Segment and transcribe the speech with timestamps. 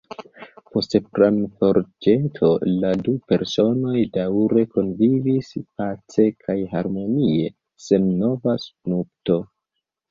[0.75, 2.49] Post planforĵeto
[2.85, 7.57] la du personoj daŭre kunvivis pace kaj harmonie
[7.89, 9.41] sen nova nupto.